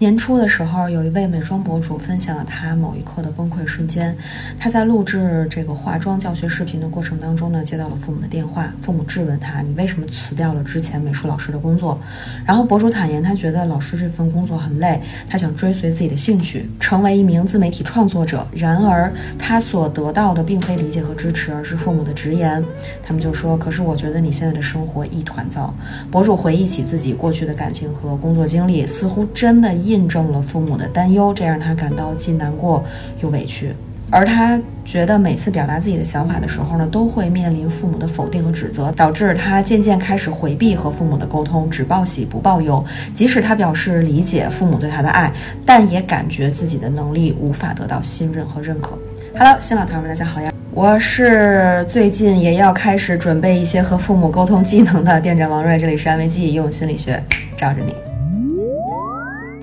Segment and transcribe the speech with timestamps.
[0.00, 4.16] 年初的时候，有一位美妆博主分享了他某一刻的崩溃瞬间。
[4.58, 12.00] 他在录制这个化妆教学视频的过程当中呢，接到了父母的电话，父母质问他：“你为什么辞掉了之前美术老师的工作？”
[12.46, 18.48] 然后博主坦言，他觉得老师这份工作很累，他想追随自己的兴趣，成为一名自媒体创作者。
[18.52, 22.64] 然而他所得到的并非理解和支持，而是父母的直言。
[23.02, 25.74] 他们就说：“可是我觉得你现在的生活一团糟。”
[26.10, 32.84] 博主回忆起自己过去的感情和工作经历，似乎真的一印证了父母的担忧，这让他感到既难过
[33.20, 33.74] 又委屈。
[34.08, 42.84] 而他觉得每次表达自己的想法的时候呢，都会面临父母的否定和指责，导致他渐渐开始回避和父母的沟通，只报喜不报忧。
[43.14, 45.32] 即使他表示理解父母对他的爱，
[45.66, 48.96] 但也感觉自己的能力无法得到信任和认可。
[49.36, 50.52] Hello，新老朋友们，大家好呀！
[50.72, 57.22] 我是最近也要开始准备一些和父母沟通技能的店长王瑞，这里是安慰剂用心理学
[57.56, 58.09] 罩着你。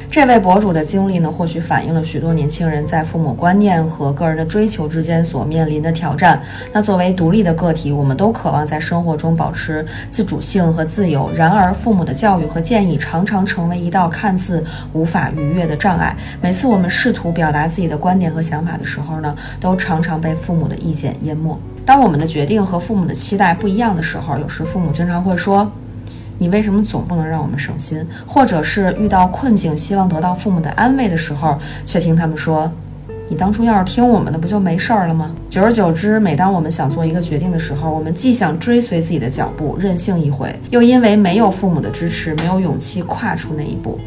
[0.10, 6.42] 这位博主的经历呢，或许反映了许多年轻人在父母观念和个人的追求之间所面临的挑战。
[6.74, 11.30] 那作为独立的个体，我们都渴望在生活中保持自主性和自由。
[11.36, 16.18] 然而，父母的教育和建议常常成为一道看似无法逾越的障碍。
[16.42, 21.56] 每次我们试图表达自己的观点和想法的时候呢，都常常被父母的意见淹没。
[21.86, 25.70] 当我们的决定和父母的期待不一样的时候，有时父母经常会说。
[26.38, 28.06] 你为什么总不能让我们省心？
[28.26, 32.72] 或者是遇到困境，希望得到父母的安慰的时候，却听他们说
[33.30, 44.00] ：“你当初要是听我们的，不就没事儿了吗？”久而久之，每当我们想做一个决定的时候，我们既想追随自己的脚步，任性一回，又因为没有父母的支持，没有勇气跨出那一步。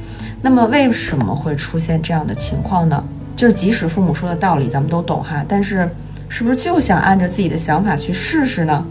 [0.43, 3.03] 那么，为什么会出现这样的情况呢？
[3.37, 5.91] 就是即使父母说的道理咱们都懂哈，但是
[6.29, 8.85] 是不是就想按着自己的想法去试试呢？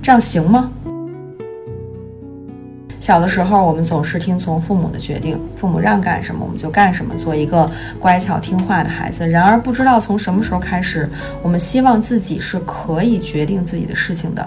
[0.00, 0.70] 这样行吗？
[3.06, 9.24] 小的时候，我们总是听从父母的决定，父母让干什么我们就干什么，做一个乖巧听话的孩子。
[9.28, 11.08] 然而，不知道从什么时候开始，
[11.40, 14.44] 我们希望自己是可以决定自己的事情的。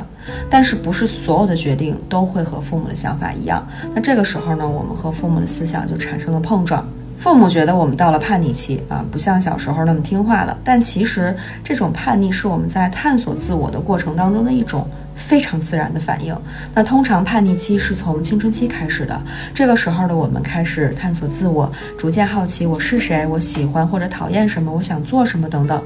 [0.50, 3.66] 但是，不是所有的决定都会和父母的想法一样。
[3.96, 6.86] 那这个时候呢，我们和父母的思想就产生了碰撞。
[7.18, 10.58] 父母觉得我们到了叛逆期啊，不像小时候那么听话了。
[10.66, 11.34] 但其实，
[11.64, 14.86] 这种叛逆是我们在探索自我的过程当中的一种。
[15.20, 16.36] 非常自然的反应。
[16.74, 19.22] 那通常叛逆期是从青春期开始的，
[19.54, 25.84] 这个时候的我们开始探索自我，逐渐好奇我是谁，我喜欢或者讨厌什么，我想做什么等等。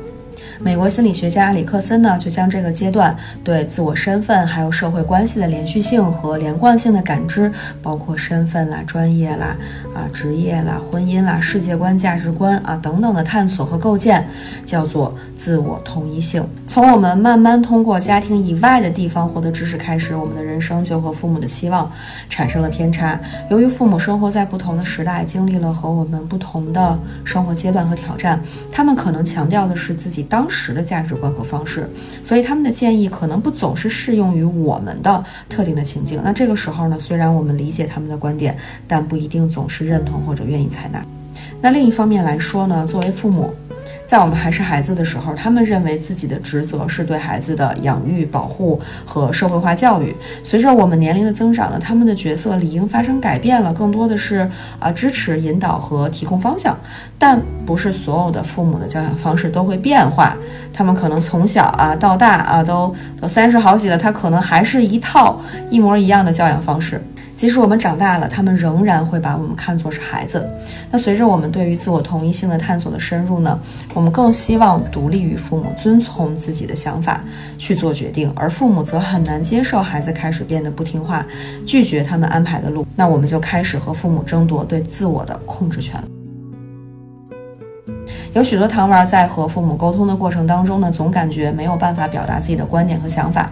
[0.64, 7.52] 美国心理学家里克森呢，就将这个阶段对自我身份还有社会关系的连续性和连贯性的感知，
[7.82, 9.58] 包括身份啦、专业啦、
[9.94, 14.26] 啊职业啦、婚姻啦、世界观、价值观啊等等的探索和构建，
[14.64, 16.48] 叫做自我同一性。
[16.66, 21.92] 从我们慢慢通过家庭以外的地方获得知识开始，我们的人生就和父母的期望
[22.30, 23.20] 产生了偏差。
[23.50, 28.42] 由于父母生活在不同的时代，经历了和我们不同的生活阶段和挑战，
[28.72, 30.24] 他们可能强调的是自己。
[30.24, 31.90] 当时的价值观和方式，
[32.24, 36.22] 所以他们的建议可能不总是适用于我们的特定的情境。
[36.24, 38.56] 那这个时候呢，虽然我们理解他们的观点，
[38.88, 41.04] 但不一定总是认同或者愿意采纳。
[41.60, 43.54] 那另一方面来说呢，作为父母。
[44.06, 50.16] 在我们还是孩子的时候，他们认为自己的职责是对孩子的养育、保护和社会化教育。
[50.44, 54.50] 随着我们年龄的增长呢，他们的角色理应发生改变了，更多的是
[54.80, 56.78] 啊支持、引导和提供方向。
[57.18, 60.36] 但不是所有的父母的教养方式都会变化，
[60.74, 67.02] 他们可能从小啊到大啊都都三十好几了，他可能还是一套一模一样的教养方式。
[67.36, 70.48] 即使我们长大了，他们仍然会把我们看作是孩子。
[70.92, 73.60] 那随着我们对于自我同一性的探索的深入呢，
[73.94, 77.24] 我们更希望独立于父母，遵从自己的想法
[77.58, 81.26] 去做决定，而父母则很难接受孩子开始变得不听话，
[81.66, 82.86] 拒绝他们安排的路。
[82.96, 86.02] 那我们就开始和父母争夺对自我的控制权。
[88.34, 93.52] 有许多糖娃在和父母沟通的过程当中呢，总感觉没有办法表达自己的观点和想法。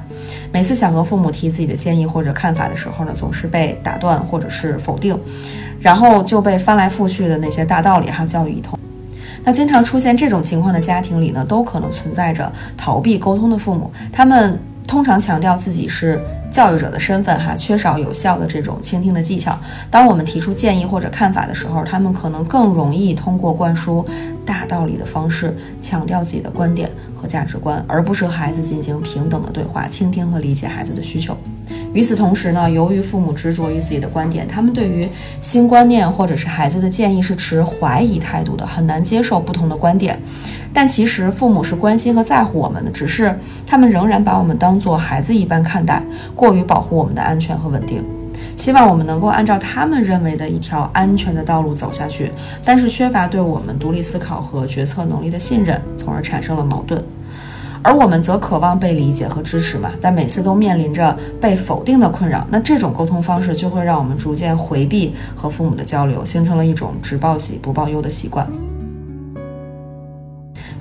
[0.51, 5.15] 每次想和父母提自己的建议或者看法的时候呢，总是被打断或者是否定，
[5.79, 8.77] 然后就被翻来覆去的那些大道理哈教育一通。
[9.43, 14.59] 那经常出现这种情况的家庭里呢，都可能存在着逃避沟通的父母，他们
[14.91, 16.21] 通常强调自己是。
[16.51, 19.57] 教育者的身份，哈，缺少有效的这种倾听的技巧。
[19.89, 24.05] 当我们提出建议或者看法的时候，他们可能更容易通过灌输
[24.45, 31.37] 大道理的方式，强调自己的观点和价值观，而不是和孩子进行平等的对话，倾听和理解孩子的需求。
[31.93, 35.07] 与此同时呢，由于父母执着于自己的观点，他们对于
[35.41, 40.17] 新观念或者是孩子的建议是持怀疑态度的，很难接受不同的观点。
[40.73, 46.01] 但其实父母是关心和在乎我们的，只是他们仍然把我们当做孩子一般看待，
[46.33, 48.01] 过于保护我们的安全和稳定。
[48.55, 52.31] 希望我们能够按照他们认为的一条安全的道路走下去，
[52.63, 57.03] 但是缺乏对我们独立思考和决策能力的信任，从而产生了矛盾。
[57.83, 68.47] 而我们则渴望被理解和支持嘛，但每次都面临着被否定的困扰，那这种沟通方式就会让我们逐渐回避和父母的交流，形成了一种只报喜不报忧的习惯。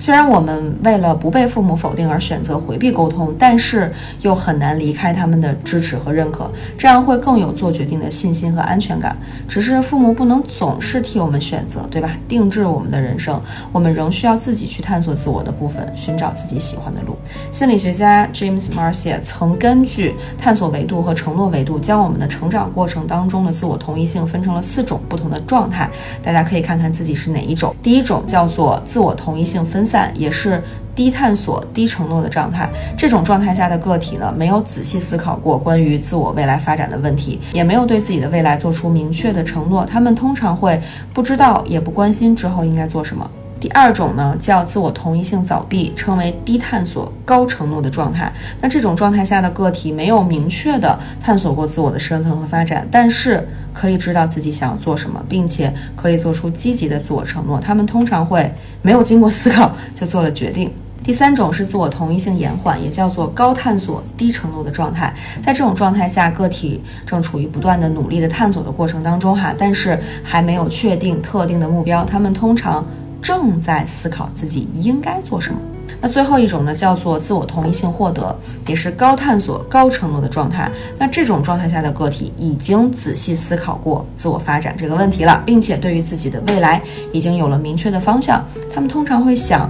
[0.01, 3.93] 虽然我们为了不被父母否定而选择回避沟通，但是
[4.23, 9.15] 又很难离开他们的支持和认可，这样会更有做决定的信心和安全感。
[9.47, 12.13] 只是父母不能总是替我们选择，对吧？
[12.27, 13.39] 定制我们的人生，
[13.71, 17.15] 我们仍需要自己去探索自我的部分，寻找自己喜欢的路。
[17.51, 25.87] 心理学家 James Marcia 曾根据探索维度和承诺维度，将我们的成长过程当中的自我同一性分成了四种不同的状态。
[26.23, 27.75] 大家可以看看自己是哪一种。
[27.83, 29.85] 第一种叫做自我同一性分。
[30.15, 30.61] 也是
[30.95, 32.69] 低探索、低承诺的状态。
[32.97, 39.85] 这种状态下的个体呢，没有仔细思考过关于自我未来发展的问题，也没有对自己的未来做出明确的承诺。
[39.85, 40.81] 他们通常会
[41.13, 43.29] 不知道，也不关心之后应该做什么。
[43.61, 48.33] 第二种呢，叫自我同一性早闭，称为低探索、高承诺的状态。
[48.59, 57.59] 那这种状态下的个体没有明确的探索过自我的身份和发展，但是可以知道自己想要做什么，并且可以做出积极的自我承诺。
[57.59, 60.73] 他们通常会没有经过思考就做了决定。
[61.03, 65.13] 第三种是自我同一性延缓，也叫做高探索、低承诺的状态。
[65.41, 72.03] 在这种状态下，个体正处于不断的努力的探索的过程当中，哈，但是还没有确定特定的目标。
[72.03, 72.83] 他们通常。
[73.21, 75.59] 正在思考自己应该做什么。
[76.03, 78.35] 那最后一种呢，叫做自我同一性获得，
[78.65, 80.71] 也是高探索、高承诺的状态。
[80.97, 86.81] 那这种状态下的个体已经仔细思考过自我发展这个问题了，并且对于自己的未来
[87.11, 88.43] 已经有了明确的方向。
[88.73, 89.69] 他们通常会想：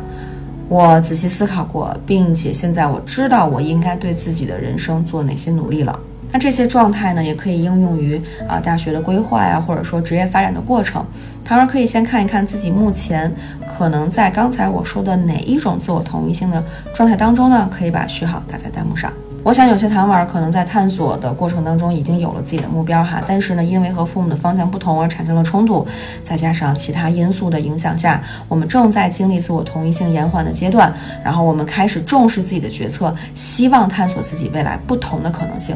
[0.69, 5.99] 我仔细思考过，并且现在我知道我应该对自己的人生做哪些努力了。
[6.31, 11.05] 那这些状态呢，也可以应用于啊大学的规划呀，或者说职业发展的过程。
[11.43, 13.33] 糖儿可以先看一看自己目前
[13.77, 16.63] 可能在刚才我说的哪一种自我同一性的
[16.93, 17.67] 状态当中呢？
[17.71, 19.11] 可以把序号打在弹幕上。
[19.43, 25.85] 我想有些糖丸可能在探索的过程当中已经有了自己的目标哈，但是呢，因为和父母的方向不同而产生了冲突，
[26.21, 30.93] 再加上其他因素的影响下，我们正在经历自我同一性延缓的阶段。
[31.23, 35.75] 然后我们开始重视自己的决策，希望探索自己未来不同的可能性。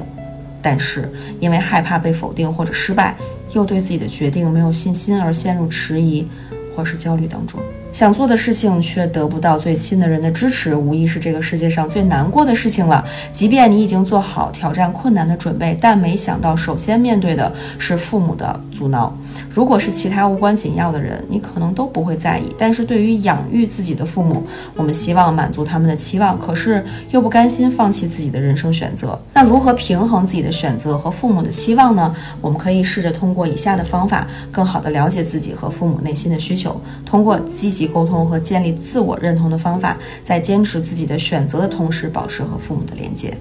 [0.65, 1.07] 但是
[1.39, 3.15] 因为害怕被否定或者失败，
[3.53, 6.27] 又对自己的决定没有信心而陷入迟疑
[6.75, 7.59] 或是焦虑当中。
[7.95, 13.01] 想做的事情却得不到最亲的人的支持，无疑是这个世界上最难过的事情了。
[13.31, 19.15] 即便你已经做好挑战困难的准备，但没想到首先面对的是父母的阻挠。
[19.49, 22.43] 如果是其他无关紧要的人，你可能都不会在意。
[22.57, 24.43] 但是对于养育自己的父母，
[24.75, 29.17] 我们希望满足他们的期望，可是又不甘心放弃自己的人生选择。
[29.31, 32.13] 那如何平衡自己的选择和父母的期望呢？
[32.41, 37.84] 我们可以试着通过以下的方法，更好的了解自己和父母内心的需求，通过积极。
[37.87, 43.35] 沟通和建立自我认同的方法，在坚持自己的选择的同时，保持和父母的连接。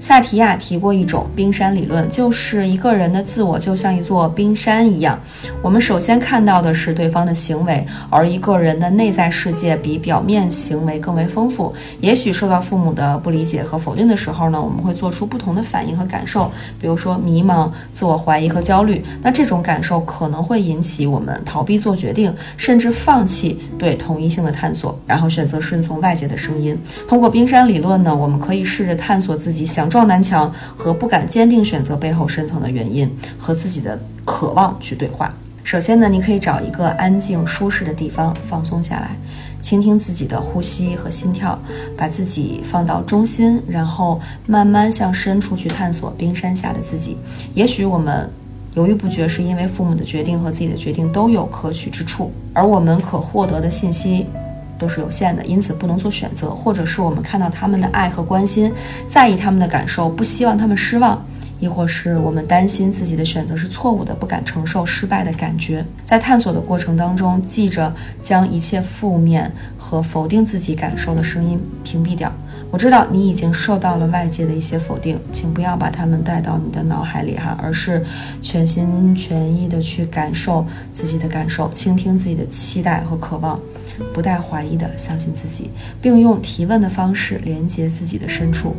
[0.00, 5.20] 萨提亚提过一种冰山理论，就是一个人的自我就像一座冰山一样。
[5.60, 11.74] 我们首先看到的是对方的行为，而一个人的内在世界比表面行为更为丰富。
[12.00, 16.50] 也许受到父母的不理解和否定的时候呢，我们会做出不同的反应和感受，
[16.80, 19.04] 比如说迷茫、自我怀疑和焦虑。
[19.22, 26.74] 那这种感受可能会引起我们逃避做决定，甚至放弃对同一性的探索，然后选择顺从外界的声音。
[27.06, 29.89] 通过冰山理论呢，我们可以试着探索自己想。
[29.90, 35.34] 撞南墙和不敢坚定选择背后深层的原因，和自己的渴望去对话。
[35.62, 39.16] 首先呢，你可以找一个安静舒适的地方放松下来，
[39.60, 41.56] 倾听自己的呼吸和心跳，
[41.96, 47.18] 把自己放到中心，然后慢慢向深处去探索冰山下的自己。
[47.54, 48.28] 也许我们
[48.74, 54.26] 犹豫不决，是因为父母的决定和自己的决定都有可取之处，而我们可获得的信息。
[54.80, 58.72] 都是有限的，因此不能做选择，或者是我们看到他们的爱和关心，
[59.06, 61.24] 在意他们的感受，不希望他们失望，
[61.60, 65.84] 亦或是我们担心自己的选择是错误的，不敢承受失败的感觉。
[66.04, 72.32] 在探索的过程当中，记着将一切负面和否定自己感受的声音屏蔽掉。
[72.72, 78.04] 我知道你已经受到了外界的一些否定，请不要把他们带到你的脑海里哈，而是
[78.40, 83.58] 全心全意的去感受自己的感受，倾听自己的期待和渴望。
[84.12, 88.74] 不带怀疑的相信自己，并用提问的方式连接自己的深处。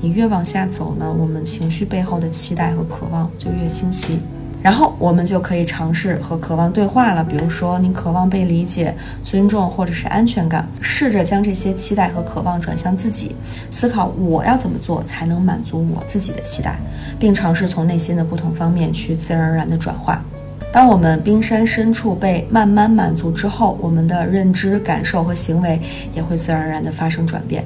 [0.00, 4.18] 你越往下走呢，我们情绪背后的期待和渴望就越清晰。
[4.62, 7.24] 然后我们就可以尝试和渴望对话了。
[7.24, 13.34] 比如说，你渴望被理解、尊重，或者是安全感，试着将这些期待和渴望转向自己，
[13.72, 16.78] 思考我要怎么做才能满足我自己的期待，
[17.18, 20.24] 并尝试从内心的不同方面去自然而然的转化。
[20.72, 25.78] 当我们冰山深处被慢慢满足之后，我们的认知、感受和行为
[26.14, 27.62] 也会自然而然的发生转变。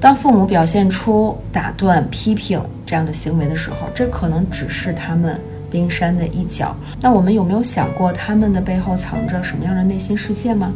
[0.00, 5.38] 当父母表现出打断、批评这样的行为的时候，这可能只是他们
[5.70, 6.74] 冰山的一角。
[7.02, 10.72] 那我们有没有想过，他们的背后藏着什么样的内心世界吗？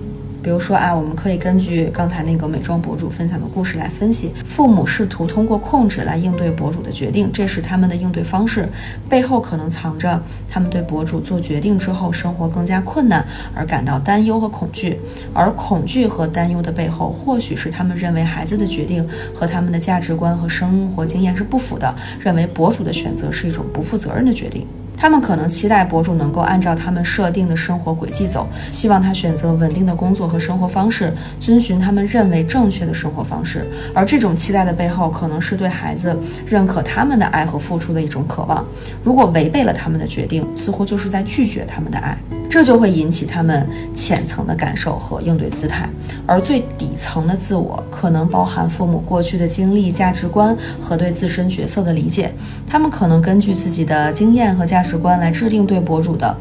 [0.47, 8.69] 比如说啊，我们可以根据刚才那个美妆博主分享的故事来分析，父母试图通过控制来应对博主的决定，这是他们的应对方式，
[9.09, 13.27] 背后可能藏着他们对博主做决定之后生活更加困难
[13.57, 15.01] 而感到担忧和恐惧，
[15.35, 24.65] 而恐惧和担忧的背后，或许是他们认为孩子的决定和他们的价值观和生活经验是不符的，认为博主的选择是一种不负责任的决定。
[24.97, 33.67] 他们可能期待博主能够按照他们设定的生活轨迹走，希望他选择稳定的工作和生活方式，遵循他们认为正确的生活方式。
[33.95, 38.67] 而这种期待的背后，可能是对孩子认可他们的爱和付出的一种渴望。
[39.03, 42.19] 如果违背了他们的决定，似乎就是在拒绝他们的爱。
[42.49, 45.89] 这就会引起他们浅层的感受和应对姿态，
[46.27, 52.33] 而最底层的自我可能包含父母过去的经历、价值观和对自身角色的理解。
[52.67, 56.35] 他们可能根据自己的经验和价值观来制定对博主的，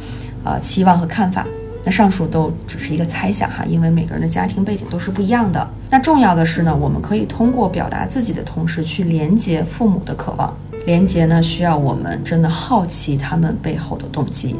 [0.43, 1.45] 呃期望和看法。
[1.83, 5.67] 那上述都只是一个猜想哈，因为每个人的家庭背景都是不一样的。
[5.89, 10.55] 那重要的是呢，我们可以通过表达自己的同时，去连接父母的渴望。
[10.85, 14.55] 连接呢，需要我们真的好奇他们背后的动机，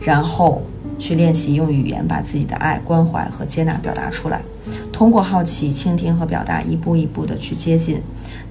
[0.00, 0.62] 然后。
[1.00, 4.42] 去练习用语言把自己的爱、关怀和接纳表达出来，
[4.92, 8.00] 通过好奇、倾听和表达，一步一步的去接近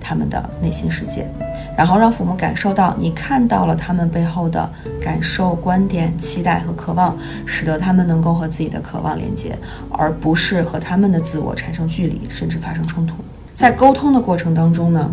[0.02, 1.30] 他们的内心世界，
[1.78, 4.68] 然后让父母感受到你看到了他们背后的
[5.00, 7.16] 感受、观点、期待和渴望，
[7.46, 9.56] 使得他们能够和自己的渴望连接，
[9.92, 13.14] 而不是和他们的自我产生距离，甚至发生冲突。
[13.54, 15.12] 在沟通的过程当中呢？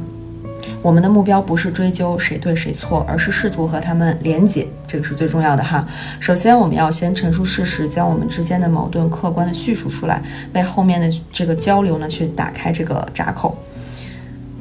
[0.83, 5.85] 我们的目标不是追究谁对谁错，而是试图和他们连结，这个是最重要的哈。
[6.21, 13.59] 首先，我们要先陈述事实，将我们之间的矛盾客观的叙述出来，为后面的这个交流呢去打开这个闸口，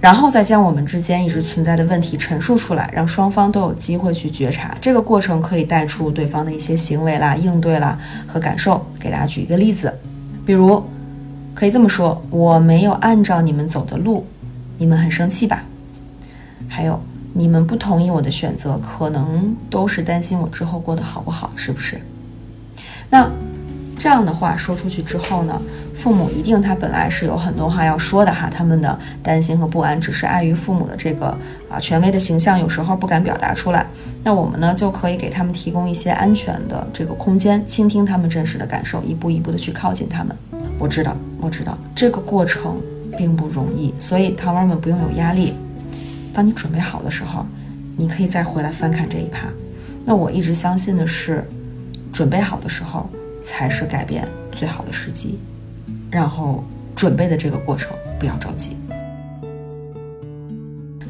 [0.02, 4.76] 然后再将我们之间一直存在的问题陈述出来，让双方都有机会去觉察。
[4.82, 8.84] 这个过程可以带出对方的一些行为啦、应对啦和感受。
[9.00, 9.94] 给大家举一个例子，
[10.44, 10.84] 比如
[11.54, 14.26] 可以这么说：我没有按照你们走的路，
[14.80, 15.64] 你们很生气吧？
[16.68, 17.00] 还有，
[17.34, 22.00] 你们不同意我的选择，可能都是担心我之后过得好不好，是不是？
[23.10, 23.30] 那
[23.98, 25.60] 这样的话说出去之后呢，
[25.96, 31.28] 父母一定他本来是有很多话要说的哈，他们的担心和不安，只是碍于父母的这个
[31.70, 33.88] 啊权威的形象，有时候不敢表达出来。
[34.24, 40.36] 那我们呢，就可以给他们提供一些安全的这个空间，倾听他们真实的感受，一步一步的去靠近他们。
[40.78, 42.76] 我知道，我知道这个过程
[43.18, 45.54] 并不容易，所以糖娃们不用有压力。
[46.36, 47.46] 当你准备好的时候，
[47.96, 49.48] 你可以再回来翻看这一趴。
[50.04, 51.48] 那我一直相信的是，
[52.12, 53.10] 准备好的时候
[53.42, 55.40] 才是改变最好的时机。
[56.12, 56.62] 然后
[56.94, 58.76] 准备的这个过程不要着急。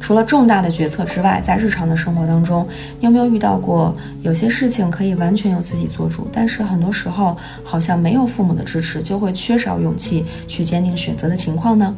[0.00, 2.64] 除了重大的决策之外，在日常的生活当中，
[3.00, 11.92] 你有没有遇到过有些事情可以完全由自己做主，但是很多时候好像没有父母的支持，就会缺少勇气去坚定选择的情况呢？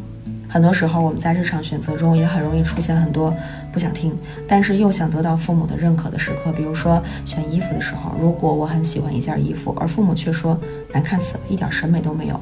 [0.49, 3.33] 很多时候，我们在日常选择中也很容易出现很多
[3.71, 4.17] 不想听，
[4.49, 6.51] 但是又想得到父母的认可的时刻。
[6.53, 10.59] 比如说选衣服的时候，如果我很喜欢一件衣服，而父母却说
[10.93, 12.41] 难看死了，一点审美都没有。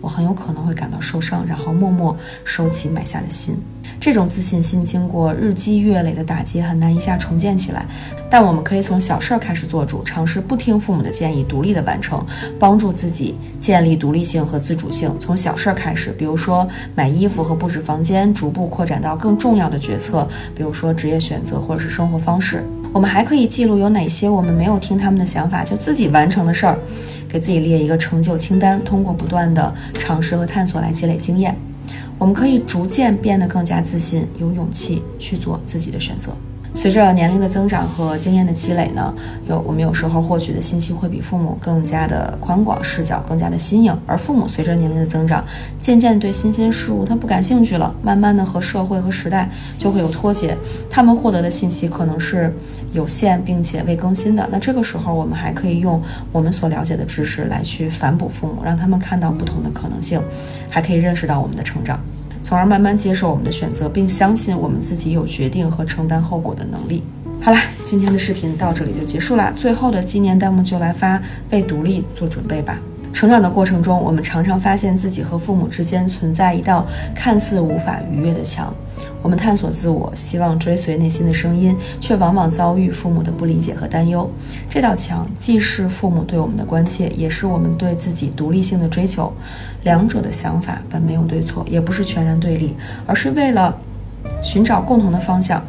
[0.00, 3.56] 我很有可能会感到受伤，然后默默收起买下的心。
[4.00, 7.84] 这种自信心经过日积月累的打击，很难一下重建起来。
[8.30, 12.24] 但我们可以从小事儿开始做主，尝试不听父母的建议，独立的完成，
[12.60, 15.12] 帮助自己建立独立性和自主性。
[15.18, 22.62] 从小事儿开始，比如说买衣服和布置房间，逐步扩展到更重要的决策，比如说职业选择或者是生活方式。
[22.92, 26.78] 我们还可以记录有哪些我们没有听他们的想法就自己完成的事儿。
[27.28, 31.54] 给自己列一个成就清单，通过不断的尝试和探索来积累经验，
[32.18, 36.32] 我们可以逐渐变得更加自信，有勇气去做自己的选择。
[36.74, 39.12] 随着年龄的增长和经验的积累呢，
[39.48, 43.96] 有我们有时候获取的信息会比父母更加的宽广，视角更加的新颖。
[44.06, 45.44] 而父母随着年龄的增长，
[45.80, 50.56] 渐渐对新鲜事物他不感兴趣了，慢慢的和社会和时代就会有脱节，
[50.88, 52.54] 他们获得的信息可能是
[52.92, 54.48] 有限并且未更新的。
[54.52, 60.22] 那这个时候，我们还可以用我们所了解的知识来去反哺父母，让他们看到不同的可能性，
[60.70, 61.98] 还可以认识到我们的成长。
[62.48, 67.02] 从而慢慢接受我们的选择，并相信我们自己有决定和承担后果的能力。
[67.42, 69.52] 好啦，今天的视频到这里就结束了。
[69.54, 72.80] 最后的纪念弹幕就来发为独立做准备吧。
[73.12, 78.72] 成长的过程中，我们常常发现自己和父母之间存在一道看似无法逾越的墙。
[79.22, 84.30] 我们探索自我，希望追随内心的声音，却往往遭遇父母的不理解和担忧。
[84.68, 89.32] 这道墙既是父母对我们的关切，也是我们对自己独立性的追求。
[89.84, 92.74] 两者的想法本没有对错，也不是全然对立，
[93.06, 93.76] 而是为了
[94.42, 95.62] 寻找共同的方向。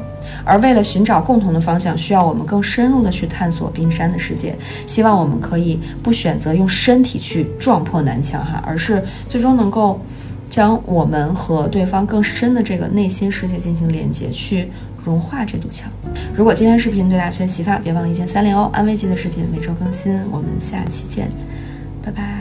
[0.46, 4.56] 而为了寻找共同的方向，需要我们更深入的去探索冰山的世界。
[4.86, 10.00] 希望我们可以不选择用身体去撞破南墙哈，而是最终能够
[10.50, 14.70] 将我们和对方更深的这个内心世界进行连接，去
[15.06, 15.92] 融化这堵墙。
[16.34, 18.70] 如果今天视频对大家有启发，别忘了一键三连哦。
[18.74, 21.30] 安慰剂的视频每周更新，我们下期见，
[22.04, 22.39] 拜拜。